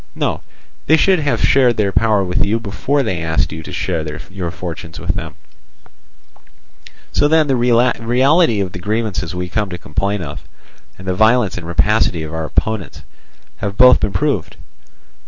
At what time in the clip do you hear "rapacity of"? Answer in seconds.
11.67-12.33